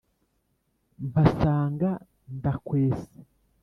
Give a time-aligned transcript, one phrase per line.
[1.07, 1.89] Mpasanga
[2.37, 3.19] Ndakwesa.